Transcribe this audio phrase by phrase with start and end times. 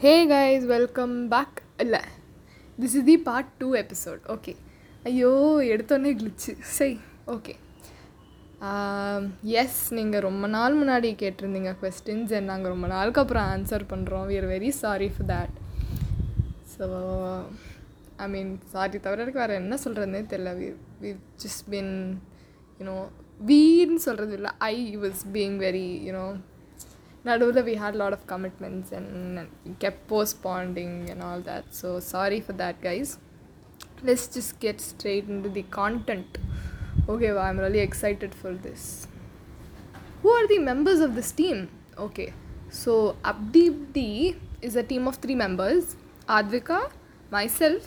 [0.00, 2.00] ஹே guys welcome back இல்லை
[2.78, 4.52] this is the part two episode okay
[5.04, 5.30] ஐயோ
[5.72, 7.54] எடுத்தோடனே கிளிச்சு சரி ஓகே
[9.54, 14.36] எஸ் நீங்கள் ரொம்ப நாள் முன்னாடி கேட்டிருந்தீங்க கொஸ்டின்ஸ் அண்ட் நாங்கள் ரொம்ப நாளுக்கு அப்புறம் ஆன்சர் பண்ணுறோம் we
[14.36, 15.54] are very sorry for that
[16.74, 16.86] so
[18.18, 20.70] I mean sorry தவிர எனக்கு வேறு என்ன சொல்கிறதுனே தெரில we
[21.02, 21.12] we
[21.44, 21.94] just been
[22.80, 22.96] you know
[23.40, 26.26] வீன்னு சொல்கிறது இல்லை I was being very you know
[27.27, 29.09] நடுவில் we had a lot of commitments and
[29.83, 33.09] kept postponing and all that so sorry for that guys
[34.07, 36.37] let's just get straight into the content
[37.13, 38.83] okay well, i'm really excited for this
[40.21, 41.59] who are the members of this team
[42.07, 42.29] okay
[42.81, 42.93] so
[43.31, 44.11] abdi Abdi
[44.67, 45.85] is a team of three members
[46.37, 46.79] advika
[47.37, 47.85] myself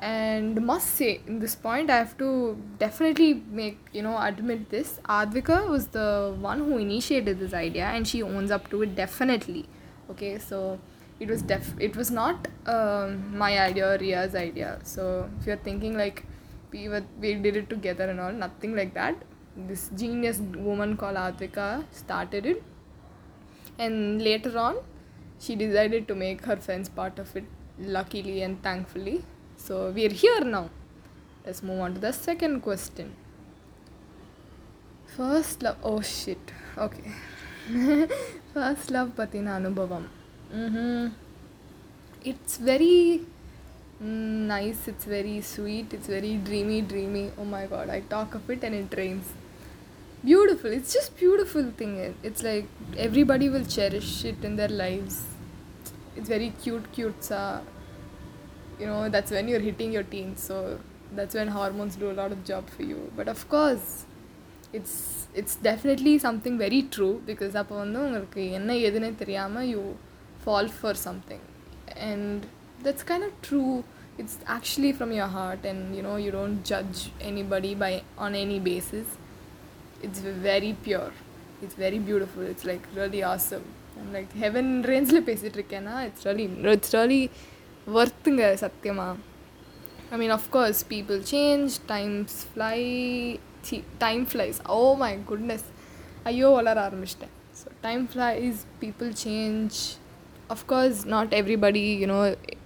[0.00, 5.00] and must say in this point i have to definitely make you know admit this.
[5.08, 9.68] Advika was the one who initiated this idea and she owns up to it definitely.
[10.10, 10.78] Okay so
[11.18, 14.78] it was def it was not um, my idea or ria's idea.
[14.84, 16.24] So if you're thinking like
[16.70, 19.16] we were we did it together and all nothing like that.
[19.56, 22.62] This genius woman called advika started it.
[23.78, 24.76] And later on
[25.40, 27.44] she decided to make her friends part of it
[27.80, 29.24] luckily and thankfully
[29.58, 30.70] so we are here now.
[31.44, 33.08] Let's move on to the second question.
[35.16, 36.50] First love oh shit
[36.84, 37.02] okay
[38.54, 40.04] first love ಪತಿನ ಅನುಭವಂ
[42.30, 42.96] it's very
[44.52, 46.36] nice it's very sweet it's dreamy.
[46.48, 49.30] Dreamy dreamy oh my God I talk of it and it dreams
[50.24, 51.68] beautiful it's just beautiful
[52.28, 52.68] It's like
[53.06, 55.16] everybody will cherish it in their lives.
[56.16, 57.42] It's very cute, cute ಕ್ಯೂಟ್ಸಾ
[58.79, 60.79] you know that's when you're hitting your teens so
[61.17, 63.87] that's when hormones do a lot of job for you but of course
[64.77, 64.95] it's
[65.41, 69.81] it's definitely something very true because அப்போ வந்து உங்களுக்கு என்ன எதுனே தெரியாமல் you
[70.45, 71.43] fall for something
[72.09, 72.39] and
[72.85, 73.73] that's kind of true
[74.21, 77.91] it's actually from your heart and you know you don't judge anybody by
[78.25, 79.07] on any basis
[80.05, 80.19] it's
[80.49, 81.13] very pure
[81.63, 83.65] it's very beautiful it's like really awesome
[83.99, 86.45] I'm like heaven ரேஞ்சில் பேசிகிட்டு இருக்கேன்னா it's really
[86.77, 87.21] it's really
[87.93, 89.13] ஒர்த்துங்க சத்தியமாக
[90.11, 92.77] I mean of course people change times fly
[93.67, 95.67] C time flies oh my goodness
[96.23, 99.77] ஐயோ வளர ஆரம்பிச்சிட்டேன் so time flies people change
[100.49, 102.19] of course not everybody you know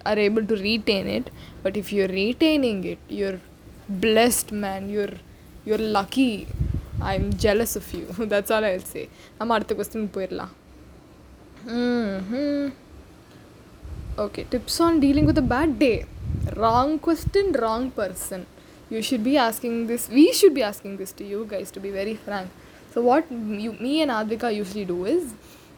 [0.05, 1.29] are able to retain it
[1.63, 3.37] but if your retaining it you're
[4.01, 5.13] blessed man you're
[5.65, 6.31] you're lucky
[7.03, 9.03] I am jealous of you that's all I say
[9.37, 10.53] நம்ம அடுத்த question போயிடலாம்
[11.73, 12.67] ம்
[14.24, 15.92] okay tips on dealing with a bad day
[16.62, 18.44] wrong question, wrong person
[18.90, 21.90] you should be asking this we should be asking this to you guys, to be
[21.90, 22.48] very frank.
[22.94, 23.24] So, what
[23.64, 25.22] you, me and Advika usually do is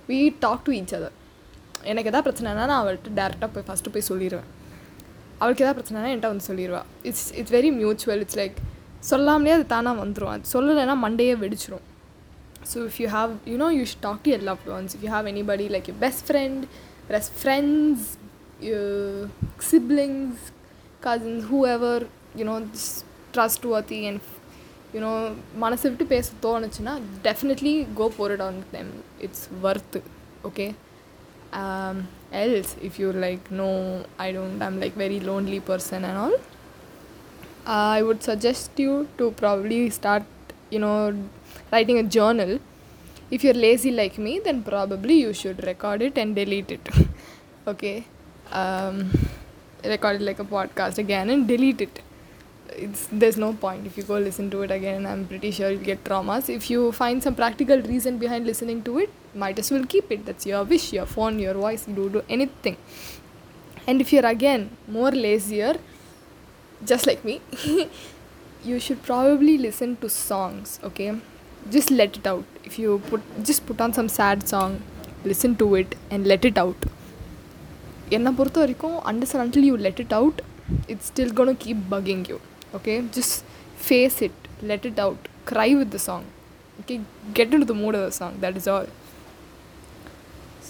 [0.09, 1.13] we talk to each other.
[1.93, 4.47] எனக்கு எதாவது பிரச்சனைனா நான் அவள்கிட்ட டேரெக்டாக போய் first போய் சொல்லிடுவேன்
[5.41, 8.57] அவளுக்கு எதாவது பிரச்சனைனா என்கிட்ட வந்து சொல்லிடுவாள் it's it's very mutual it's like
[9.11, 11.85] சொல்லாமலே அது தானாக வந்துடும் அது சொல்லலைன்னா மண்டையே வெடிச்சிரும்
[12.71, 15.11] so if you have you know you should talk to L love ones if you
[15.17, 16.63] have anybody like you best friend
[17.13, 18.07] best friends
[18.64, 19.28] uh,
[19.60, 20.52] siblings,
[21.02, 21.96] cousins, whoever,
[22.36, 24.20] you know, just trustworthy and,
[24.94, 25.16] you know,
[25.64, 26.94] மனசு விட்டு பேச தோணுச்சுன்னா
[27.28, 28.94] definitely go bore it on them
[29.26, 29.98] it's worth
[30.50, 30.68] okay
[32.44, 33.70] else if you like no
[34.26, 36.38] I don't I'm like very lonely person and all
[37.66, 40.24] I would suggest you to probably start,
[40.72, 41.16] you know,
[41.72, 42.60] writing a journal.
[43.30, 46.90] If you're lazy like me, then probably you should record it and delete it.
[47.68, 48.06] okay.
[48.55, 49.11] Um,
[49.85, 52.01] record it like a podcast again and delete it.
[52.71, 55.07] It's there's no point if you go listen to it again.
[55.07, 56.49] I'm pretty sure you'll get traumas.
[56.49, 60.25] If you find some practical reason behind listening to it, might as well keep it.
[60.27, 62.77] That's your wish, your phone, your voice, do do anything.
[63.87, 65.77] And if you're again more lazier,
[66.85, 67.41] just like me,
[68.65, 71.13] you should probably listen to songs, okay?
[71.71, 72.45] Just let it out.
[72.65, 74.83] If you put just put on some sad song,
[75.25, 76.77] listen to it and let it out.
[78.17, 80.41] என்னை பொறுத்த வரைக்கும் understand until you let it out
[80.93, 82.37] it's still gonna keep bugging you
[82.79, 83.39] okay just
[83.85, 84.41] face it
[84.71, 86.27] let it out cry with the song
[86.79, 86.95] okay
[87.33, 88.89] get into the mood of the song that is all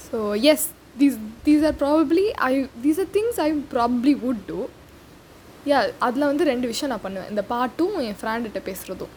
[0.04, 0.18] so
[0.52, 0.66] yes
[0.98, 2.52] these these are probably I
[2.84, 4.58] these are things I probably would do
[5.70, 7.30] ya அதில் வந்து ரெண்டு விஷயம் நான் பண்ணுவேன்.
[7.32, 9.12] இந்த பாட்டும் என் ஃப்ரெண்ட்கிட்ட பேசுகிறதும்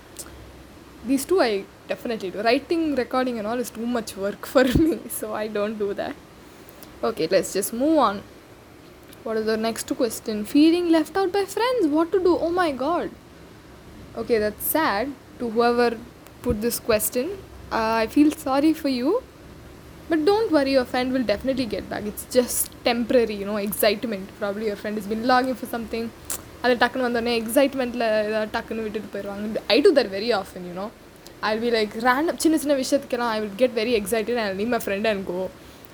[1.08, 1.52] these two I
[1.90, 5.78] definitely do writing recording and all is too much work for me so I don't
[5.84, 6.18] do that
[7.09, 8.21] okay let's just move on
[9.25, 12.71] what is the next question feeling left out bye friends what to two O my
[12.87, 13.13] God
[14.23, 15.97] okay that chat to whoever
[16.47, 17.33] put this question
[18.01, 19.13] I feel sorry for you
[20.11, 24.25] but don't worry your friend will definitely get back it's just temporary you know excitement
[24.41, 26.05] probably your friend has been longing for something
[26.65, 30.89] அது டக்குன்னு வந்தோடனே எக்ஸைட்மெண்ட்டில் ஏதாவது டக்குன்னு விட்டுட்டு போயிடுவாங்க ஐ do that very often you know
[31.47, 34.73] I'll be like random சின்ன சின்ன விஷயத்துக்கெல்லாம் I will get very excited and I'll leave
[34.77, 35.23] my friend and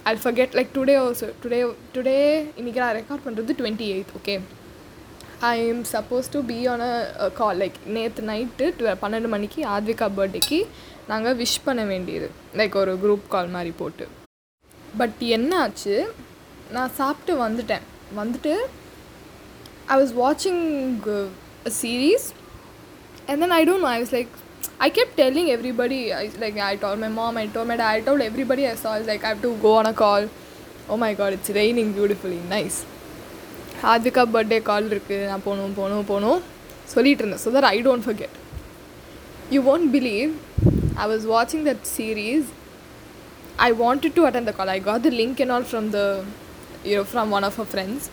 [0.09, 1.59] I forget like today also today
[1.95, 2.15] today
[2.59, 4.33] இன்றைக்கி நான் ரெக்கார்ட் பண்ணுறது twenty eighth okay
[5.49, 6.83] I am supposed to be on
[7.25, 8.65] a call like நேற்று night
[9.03, 10.59] பன்னெண்டு மணிக்கு ஆத்விகா பர்த்டேக்கு
[11.11, 12.27] நாங்கள் wish பண்ண வேண்டியது
[12.59, 14.07] லைக் ஒரு குரூப் கால் மாதிரி போட்டு.
[14.99, 15.95] பட் என்ன ஆச்சு
[16.75, 17.85] நான் சாப்பிட்டு வந்துட்டேன்.
[18.19, 18.53] வந்துட்டு
[19.93, 20.63] ஐ வாஸ் வாட்சிங்
[21.81, 22.27] series
[23.29, 24.33] and then I don't know I was like
[24.80, 28.00] I kept telling everybody, I, like, I told my mom, I told my dad, I
[28.00, 30.28] told everybody I saw, I was like, I have to go on a call.
[30.88, 32.78] Oh my god, it's raining beautifully, nice.
[33.92, 36.40] Aadvika birthday call இருக்குது நான் போகணும் போகணும் போகணும்
[36.92, 38.34] சொல்லிட்டு இருந்தேன் so that I don't forget
[39.54, 40.30] you won't believe
[41.02, 42.48] I was வாட்சிங் that series
[43.58, 44.68] I wanted to attend the call.
[44.68, 46.24] I got the link and all from the,
[46.84, 48.08] you know, from one of her friends.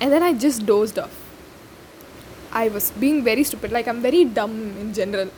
[0.00, 1.16] And then I just dozed off.
[2.52, 3.72] I was being very stupid.
[3.72, 5.30] Like, I'm very dumb in general.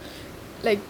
[0.62, 0.80] Like,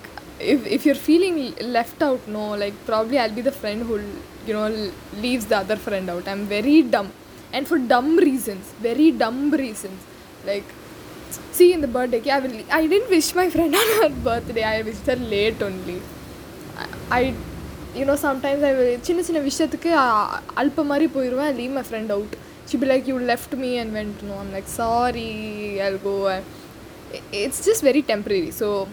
[0.40, 4.00] if, if you're feeling left out, no, like, probably I'll be the friend who,
[4.46, 4.90] you know,
[5.24, 6.26] leaves the other friend out.
[6.28, 7.12] I'm very dumb.
[7.52, 8.72] And for dumb reasons.
[8.80, 10.00] Very dumb reasons.
[10.44, 10.64] Like,
[11.52, 14.64] see, in the birthday, I, will, I didn't wish my friend on her birthday.
[14.64, 16.00] I wished her late only.
[17.10, 17.34] I
[17.94, 19.90] you know sometimes I will சின்ன சின்ன விஷயத்துக்கு
[20.60, 22.34] அல்ப மாதிரி போயிடுவேன் leave my friend out
[22.71, 26.41] she'd be like, You left me and went, No, I'm like, Sorry, I'll go.
[27.31, 28.51] It's just very temporary.
[28.51, 28.87] So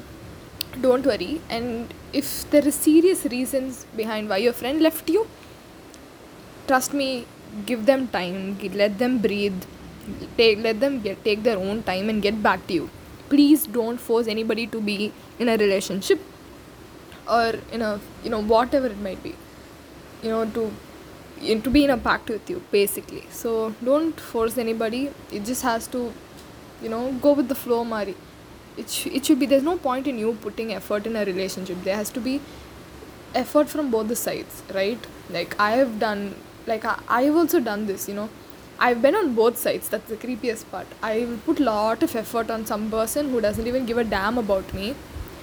[0.81, 1.41] don't worry.
[1.49, 5.27] And if there are serious reasons behind why your friend left you,
[6.67, 7.27] trust me,
[7.67, 9.63] give them time, let them breathe,
[10.37, 12.91] take, let them get, take their own time and get back to you.
[13.29, 16.21] Please don't force anybody to be in a relationship
[17.31, 19.35] or in a, you know, whatever it might be,
[20.23, 20.73] you know, to
[21.41, 23.25] to be in a pact with you basically.
[23.31, 25.11] So don't force anybody.
[25.33, 26.13] It just has to
[26.83, 28.17] you know go with the flow mari.
[28.77, 31.83] It, sh- it should be there's no point in you putting effort in a relationship.
[31.85, 32.41] There has to be
[33.35, 35.07] effort from both the sides right?
[35.31, 36.35] Like i have done
[36.67, 38.29] like I, i've also done this you know.
[38.81, 39.89] I've been on both sides.
[39.89, 40.87] That's the creepiest part.
[41.03, 44.39] I will put lot of effort on some person who doesn't even give a damn
[44.39, 44.95] about me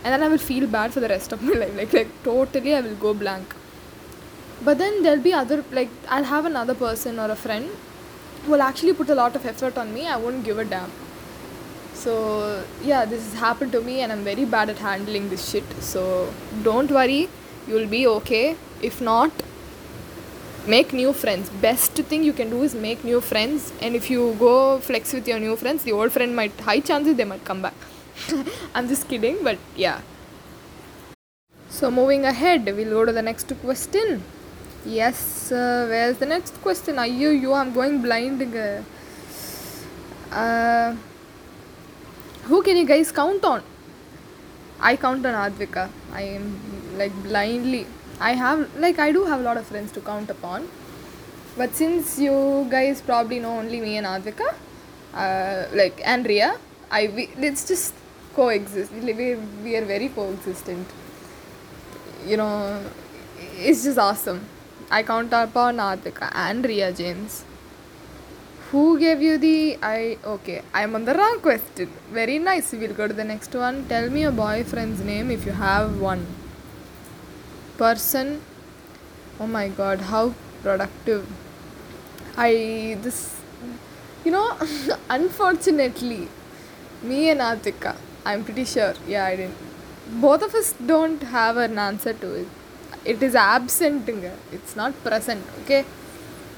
[0.03, 1.75] and then i will feel bad for the rest of my life.
[1.77, 3.54] Like like totally i will go blank
[4.63, 7.69] but then there'll be other like i'll have another person or a friend
[8.45, 10.07] who will actually put a lot of effort on me.
[10.07, 10.91] I won't give a damn.
[11.93, 15.63] So yeah this has happened to me and i'm very bad at handling this shit.
[15.81, 16.31] So
[16.63, 17.29] don't worry.
[17.67, 18.55] You'll be okay.
[18.81, 19.31] If not
[20.67, 21.49] make new friends.
[21.49, 23.71] Best thing you can do is make new friends.
[23.81, 27.15] And if you go flex with your new friends the old friend might high chances
[27.15, 27.73] they might come back.
[28.75, 30.01] I'm just kidding but yeah.
[31.69, 34.23] So moving ahead we'll go to the next question
[34.85, 38.41] yes uh, where's the next question are you you i'm going blind
[40.31, 40.95] uh,
[42.43, 43.63] who can you guys count on
[44.79, 45.89] I count on Advika.
[46.13, 47.87] I am like blindly.
[48.19, 50.67] I have like I do have a lot of friends to count upon,
[51.57, 54.53] but since you guys probably know only me and Advika,
[55.13, 56.57] uh, like and Ria,
[56.91, 57.93] I we, let's just
[58.35, 58.91] coexist.
[58.91, 60.87] We we are very coexistent.
[62.25, 62.83] You know,
[63.57, 64.41] it's just awesome.
[64.89, 67.43] I count upon Advika and Ria James.
[68.71, 71.89] Who gave you the I okay, I'm on the wrong question.
[72.11, 72.71] Very nice.
[72.71, 73.85] We'll go to the next one.
[73.87, 76.25] Tell me your boyfriend's name if you have one.
[77.77, 78.41] Person.
[79.39, 81.27] Oh my god, how productive.
[82.37, 83.39] I this
[84.23, 84.57] you know
[85.09, 86.27] unfortunately
[87.01, 87.95] me and Atika,
[88.25, 88.93] I'm pretty sure.
[89.07, 89.57] Yeah, I didn't.
[90.21, 92.47] Both of us don't have an answer to it.
[93.04, 94.08] It is absent.
[94.08, 94.34] inga.
[94.52, 95.44] It's not present.
[95.62, 95.82] Okay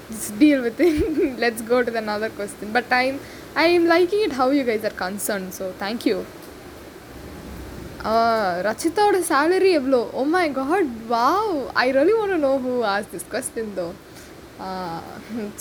[0.09, 1.39] just deal with it.
[1.39, 2.71] Let's go to the another question.
[2.71, 3.19] But I'm
[3.55, 5.53] I'm liking it how you guys are concerned.
[5.53, 6.17] So thank you.
[8.11, 11.51] Uh, ரச்சிதாவோட salary எவ்வளோ oh my God wow
[11.83, 13.85] I really want no who ஆஸ் this question though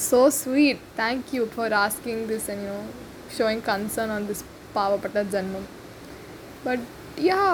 [0.07, 2.81] so sweet thank you for asking this and you know
[3.37, 4.43] showing concern on this
[4.79, 5.69] பாவப்பட்ட ஜன்மம்
[6.67, 6.85] but
[7.29, 7.45] yeah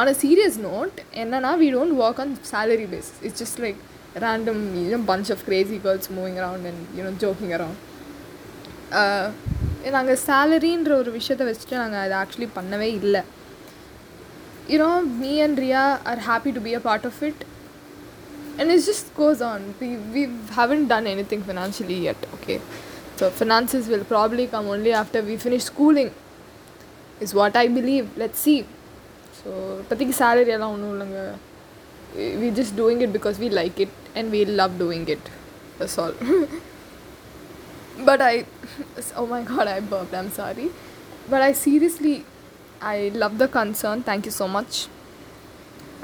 [0.00, 3.78] on a serious note என்னன்னா we don't work on salary basis it's just like
[4.26, 7.78] random you know bunch of crazy girls moving around and you know joking around
[9.00, 9.26] uh,
[9.96, 13.22] நாங்கள் சேலரின்ற ஒரு விஷயத்தை வச்சுட்டு நாங்கள் அதை ஆக்சுவலி பண்ணவே இல்லை
[14.72, 17.42] you know me and Riya are happy to be a part of it
[18.58, 22.60] and it just goes on we, we haven't done anything financially yet okay
[23.18, 26.10] so finances will probably come only after we finish schooling
[27.20, 28.58] is what i believe let's see
[29.43, 29.49] so
[29.81, 31.21] இப்போதைக்கு salary எல்லாம் ஒன்றும் இல்லைங்க
[32.41, 35.23] we're just doing it because we like it and we love doing it
[35.79, 36.13] that's all
[38.07, 38.45] but I
[39.21, 40.67] oh my god I burped I'm sorry
[41.31, 42.15] but I seriously
[42.93, 44.73] I love the concern thank you so much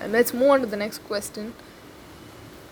[0.01, 1.53] and let's move on to the next question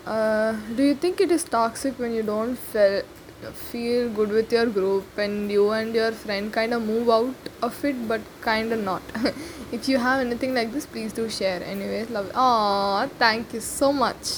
[0.05, 3.03] uh, do you think it is toxic when you don't fe-
[3.51, 7.83] feel good with your group and you and your friend kind of move out of
[7.85, 9.01] it but kind of not
[9.71, 13.91] if you have anything like this please do share anyways love oh thank you so
[13.91, 14.31] much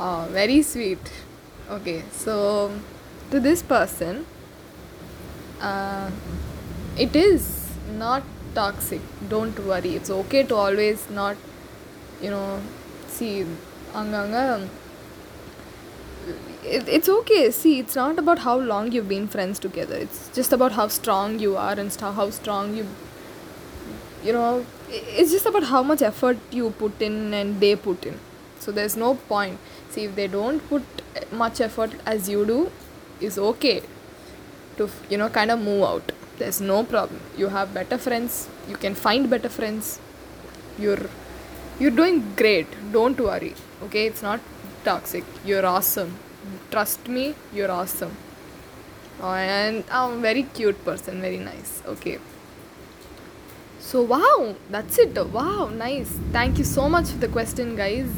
[0.00, 1.12] oh very sweet
[1.70, 2.72] okay so
[3.30, 4.26] to this person
[5.60, 6.10] uh,
[6.98, 8.22] it is not
[8.54, 11.36] toxic don't worry it's okay to always not
[12.20, 12.60] you know
[13.08, 13.46] see
[14.00, 14.38] அங்கங்க
[16.63, 17.51] it, it's okay.
[17.51, 19.95] See it's not about how long you've been friends together.
[19.95, 22.85] It's just about how strong you are and st- how strong you
[24.23, 28.19] you know it's just about how much effort you put in and they put in.
[28.59, 29.59] So there's no point.
[29.89, 30.83] See if they don't put
[31.31, 32.71] much effort as you do
[33.19, 33.81] is okay
[34.77, 36.11] to you know kind of move out.
[36.37, 37.21] There's no problem.
[37.37, 38.47] You have better friends.
[38.69, 39.99] You can find better friends.
[40.77, 41.05] You're
[41.79, 42.67] you're doing great.
[42.91, 43.55] Don't worry.
[43.83, 44.05] Okay?
[44.05, 44.39] It's not
[44.83, 45.23] toxic.
[45.43, 46.17] You're awesome
[46.69, 48.15] trust me you're awesome.
[49.21, 52.19] Oh, and i'm a very cute person very nice okay.
[53.79, 55.15] So wow that's it.
[55.31, 56.09] Wow nice.
[56.31, 58.09] Thank you so much for the question guys.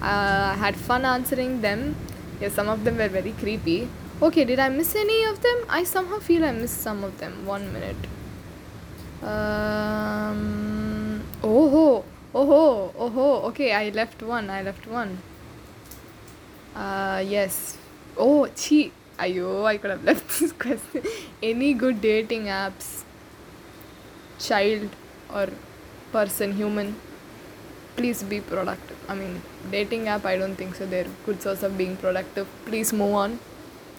[0.00, 1.96] Uh, i had fun answering them.
[2.40, 3.88] Yeah some of them were very creepy.
[4.22, 5.64] Okay did i miss any of them?
[5.68, 7.44] I somehow feel i missed some of them.
[7.44, 7.96] One minute.
[9.22, 12.04] Um oh
[12.34, 15.18] oh oh okay i left one i left one
[16.76, 17.78] uh yes.
[18.16, 18.90] Oh chi
[19.24, 21.02] ayo i could have left this question
[21.42, 22.88] any good dating apps?
[24.38, 24.90] Child
[25.34, 25.48] or
[26.12, 26.94] person human?
[27.96, 28.98] Please be productive.
[29.08, 30.86] I mean dating app i don't think so.
[30.86, 32.46] They're good source of being productive.
[32.66, 33.38] Please move on.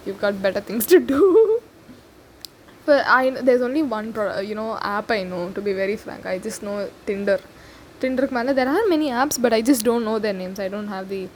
[0.05, 1.23] You've got better things to do.
[2.87, 6.25] But i there's only one pro- you know app i know to be very frank.
[6.25, 7.39] I just know tinder.
[7.99, 8.27] Tinder
[8.59, 10.59] there are many apps but i just don't know their names.
[10.59, 11.27] I don't have the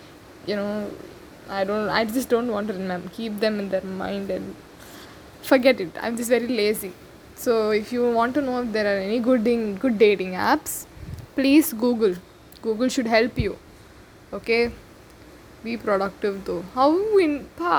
[0.46, 0.90] you know
[1.59, 4.47] i don't i just don't want to remember keep them in their mind and
[5.51, 6.93] forget it i'm just very lazy
[7.45, 10.73] so if you want to know if there are any good ding- good dating apps
[11.39, 12.15] please google
[12.67, 13.53] google should help you
[14.39, 14.63] okay
[15.67, 16.89] be productive though how
[17.27, 17.75] in pa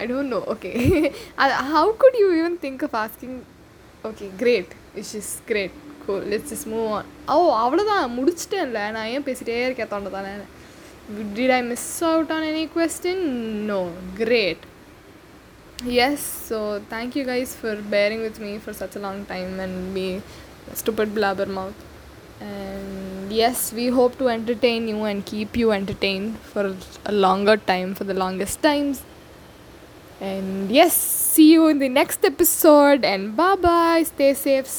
[0.00, 0.76] i don't know okay
[1.42, 3.34] Uh, how could you even think of asking
[4.08, 5.74] okay great which is great
[6.06, 10.32] cool let's just move on ஓ அவ்வளோதான் முடிச்சிட்டேன்ல நான் ஏன் பேசிட்டே இருக்கேன் தொண்டை தானே
[11.09, 13.67] did i miss out on any question?
[13.67, 13.91] No.
[14.15, 14.57] Great.
[15.83, 19.93] Yes so thank you guys for bearing with me for such a long time and
[19.93, 20.21] me
[20.73, 21.73] stupid blabbermouth
[22.39, 27.95] and yes we hope to entertain you and keep you entertained for a longer time
[27.95, 29.03] for the longest times.
[30.21, 34.69] And yes see you in the next episode and bye bye stay safe.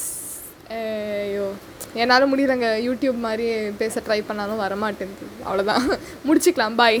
[0.75, 2.67] ஐயோ eh, என்னால் முடியலங்க.
[2.87, 3.47] YouTube மாதிரி
[3.81, 5.27] பேச try பண்ணாலும் வரமாட்டேங்குது.
[5.47, 5.85] அவ்வளோதான்
[6.27, 6.75] முடிச்சுக்கலாம்.
[6.81, 6.99] பாய்